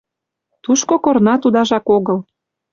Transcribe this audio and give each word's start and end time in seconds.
Тушко 0.63 0.95
корнат 1.05 1.41
удажак 1.47 1.85
огыл. 1.97 2.17